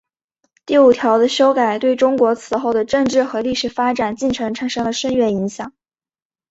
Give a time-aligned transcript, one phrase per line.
[0.65, 5.73] 第五条的修改对中国此后的政治和历史发展进程产生了深远影响。